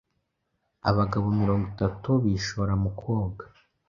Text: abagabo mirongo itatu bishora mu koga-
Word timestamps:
abagabo 0.89 1.25
mirongo 1.41 1.65
itatu 1.73 2.09
bishora 2.23 2.73
mu 2.83 2.89
koga- 2.99 3.47